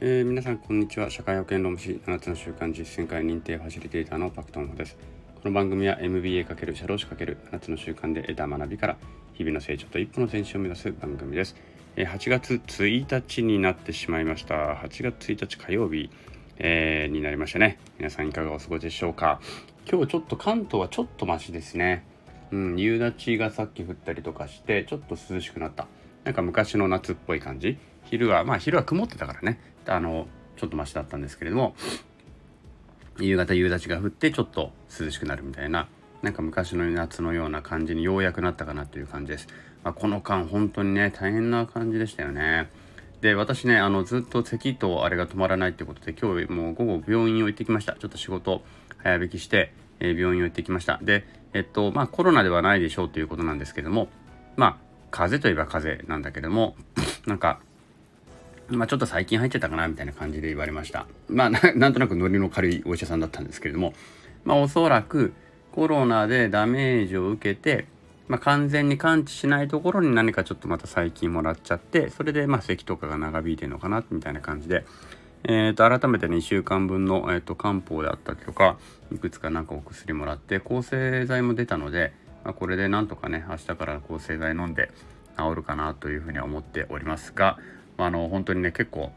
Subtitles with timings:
[0.00, 1.10] えー、皆さんこんにちは。
[1.10, 4.96] 社会保険労務士7つの習慣実践会認定ファシリテーターのパクトンホです。
[5.42, 8.96] この番組は MBA× 社労士 ×7 つの習慣で得た学びから
[9.32, 11.56] 日々の成長と一歩の前進を目指す番組です、
[11.96, 14.54] えー、8月1日になってしまいました。
[14.74, 16.10] 8月1日火曜日、
[16.58, 17.80] えー、になりましたね。
[17.98, 19.40] 皆さんいかがお過ごしでしょうか。
[19.90, 22.04] 今日ちょっと関東はちょっとマシですね。
[22.52, 25.88] うん夕立がさっき降ったりとかしてちょっと涼しくなった。
[26.22, 27.78] なんか昔の夏っぽい感じ。
[28.04, 29.58] 昼はまあ昼は曇ってたからね。
[29.88, 31.74] あのちょっとマシだったんですけれども
[33.20, 35.88] 夕方夕立が降ってちょっと涼しくなるみたいな
[36.22, 39.46] なんか昔の夏のような感じにようやくなったかなという感じです。
[39.84, 42.68] まあ、この間本当にね大変な感じでしたよね。
[43.20, 48.62] で私ねあのずっと咳とあれが止まらないってことで今日もう午後病院を行ってきましたちょっと仕事
[48.98, 54.08] 早引きして、えー、病院を行ってきましたでえっとまあコロナではないでしょうということなんですけども
[54.56, 54.76] まあ
[55.10, 56.76] 風邪といえば風邪なんだけども
[57.26, 57.60] なんか
[58.70, 61.06] まあ、ちょっと最近入っちゃったかなみたいな感じで言われました。
[61.28, 63.94] まあ、なんとなくノリの軽いお医者さんだったんですけれども、
[64.44, 65.32] まあ、おそらく
[65.72, 67.86] コロナでダメージを受けて、
[68.28, 74.84] まあ、完全に完治しないところに何かちょっとまた細菌もらっちゃって、それでまあ咳とかが長引いてるのかなみたいな感じで、
[75.44, 78.76] えー、と改めて2週間分の、えー、と漢方であったりとか、
[79.12, 82.12] いくつかなんかお薬もらって、抗生剤も出たので、
[82.44, 84.90] まあ、これでなんとかね、明日から抗生剤飲んで
[85.38, 87.58] 治るかなというふうには思っておりますが、
[87.98, 89.12] あの本当にね結構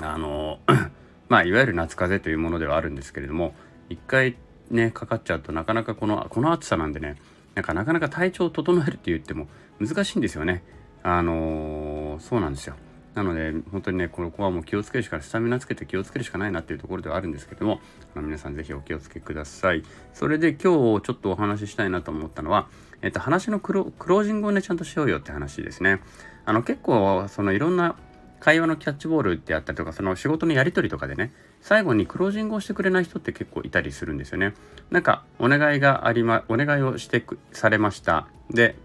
[0.00, 0.58] あの
[1.28, 3.54] まあいわゆる夏風邪というものではあるんですけれども
[3.88, 4.36] 一回
[4.70, 7.16] ねかかっちゃうとなかなかこのこの暑さなんでね
[7.54, 9.48] なんかなかなか体調を整えるって言っても
[9.80, 10.62] 難しいんですよね。
[11.02, 12.74] あのー、そうなんですよ。
[13.18, 17.80] なので本当にねここはもう気をつけるしかスタミナつけて気をつけるしかないなっていうところではあるんですけども
[18.14, 19.82] あの皆さん是非お気をつけください。
[20.14, 20.56] それで今
[21.00, 22.68] 日ちょっとお話ししたいなと思ったのは、
[23.02, 26.00] えっと、話のクロージングをねちゃんとしようよって話ですね。
[26.44, 27.96] あの結構そのいろんな
[28.38, 34.54] 会話のキャッチボールであったりとかその仕事のやり取りとかでね最後にクロージングをしてくれない人って結構いたりするんですよね。
[34.90, 38.76] なんかお願いがありまお願いをしてくされましたで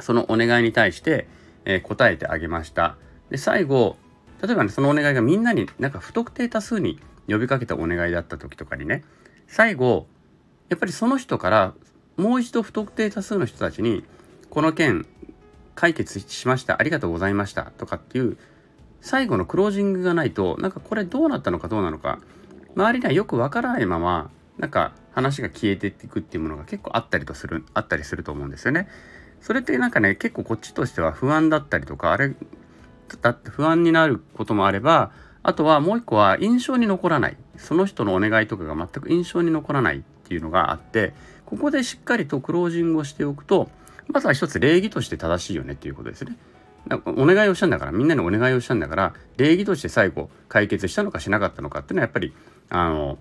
[0.00, 1.26] そのお願いに対して、
[1.64, 2.96] えー、答えてあげました
[3.30, 3.96] で最後
[4.42, 9.04] 例えばねそのお願いがみんなになんか不特定多数に呼びかけたお願いだった時とかにね
[9.46, 10.06] 最後
[10.68, 11.74] やっぱりその人から
[12.16, 14.04] もう一度不特定多数の人たちに
[14.50, 15.06] この件
[15.74, 18.36] 解決しましたありがとうございましたとかっていう
[19.00, 22.18] 最後のクロージングがないとなんかこれどうなったのかどうなのか
[22.74, 28.88] 周りにはよくわからないままなんか話が消えていくっていうものが結構あったりとするあったりすると思うんですよね。
[29.40, 32.34] それってなんかね結構こっちとしては不安だったりとかあれ
[33.16, 35.10] だって不安になることもあれば
[35.42, 41.14] あとはもう一個は印象に残らないその人のお願いとかが全く印象に残らないっていうのがあって
[41.46, 43.70] ここでしっかりとクロージングをしておくと
[44.08, 46.36] まずは一つ礼儀として正しいよねっていうことですね。
[47.04, 52.32] お願いをしたんだからみんなにお願いをしたんだから礼儀として最後解決したのかしなかったのかっていうのはやっぱり
[52.70, 53.18] あの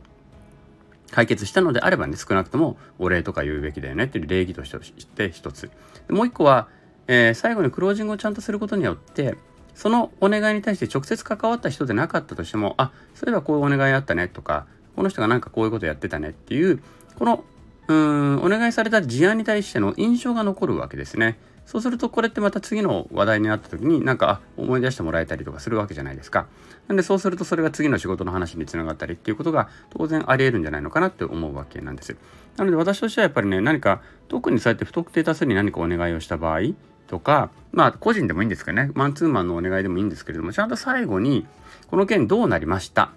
[1.11, 4.71] 解決したのであればね少なくともお礼とか言うべきだよねっていう礼儀とし
[5.15, 5.69] て一つ
[6.09, 6.67] もう一個は、
[7.07, 9.35] えー、最後にクロージングをちゃんとすることによって
[9.77, 14.65] そのお願いに対して直接関わった人でなかったとしてもあそういえばこういうお願いあったねとか
[14.95, 16.81] この人がなんかこういうことやってたねっていう
[17.19, 17.43] この
[17.87, 21.37] うんお願いされた事案に対しての印象が残るわけですね。
[21.67, 26.47] そうするとこれってまた次の話題になった時になんか思い出してもらえたりとかするわけじゃないですか。
[26.87, 32.15] なんでそうするとそれが次の仕事の話につながったりっていうことが当然ありえるんじゃないのかなって思うわけなんです。
[32.55, 36.61] なので私としてはやっぱりね何か特にそうやって不特定多数に何かお願いをした場合
[37.07, 38.91] とかまあ個人でもいいんですけどね。
[38.93, 41.45] マンツーマンのお願いでもいいんですけれどもちゃんと最後に
[41.89, 43.11] この件どうなりました？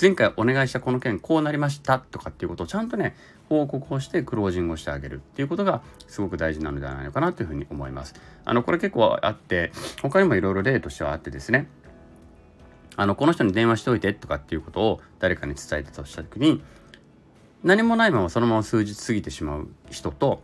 [0.00, 3.14] 前回お願いしたこの件こうなりましたとかっていうことをちゃんとね
[3.48, 8.14] 報告をしてクロージングをしてあげるっていうことがすごく大事なのではないのかなというふうに思います。
[8.44, 9.70] あのこれ結構あって
[10.02, 11.68] 他にもいろいろ例としてはあってですね。
[12.96, 16.62] あのこの人に電話しておいてとかっていうことを誰かに伝えてたとした時に
[17.64, 20.42] 何もないままそのまま数日過ぎてしまう人と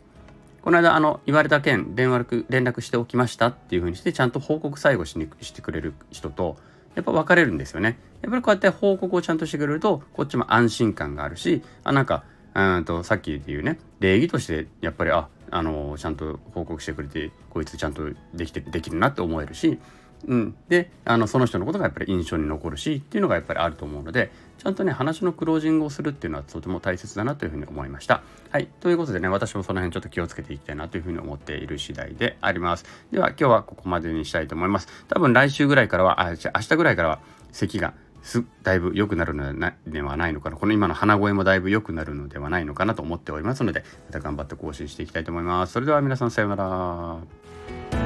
[0.63, 6.57] この間あの言われた件電話連絡しておきましたっていうふうにしてちゃんと報告最後しにしてくれる人と
[6.95, 7.99] やっぱ分かれるんですよね。
[8.23, 12.25] やっぱりこうやって報告をちゃんとしてくれると、こっちも安心感があるし、あ、なんか、
[12.55, 18.03] うんと、さっきで言うね、礼儀として、やっぱり、あ、あの、ちゃんと報告してくれて、こいつちゃんと
[18.35, 19.79] できて、できるなって思えるし、
[20.27, 28.23] うん、であのその人のことがやっぱり印象に残るしっていうのがやっぱりあると思うのでちゃんとね話のクロージングをするっていうのはとても大切だなというふうに思いました。
[28.51, 32.85] はいということでね私もその辺ちょっと気をつけていきたいなというふうに思っている次第であります。
[33.11, 34.89] では今日はここまでにしたいと思います。
[35.09, 37.21] 多分来週ぐらいからはあ明日ぐらいからは
[37.53, 45.73] 咳がすだいぶ良くなるのではないのかなこの今の鼻声もだいぶ良くなるのではないのかなと思っておりますのでまた頑張って更新していきたいと思います。
[45.73, 48.00] それでは皆さんさようなら。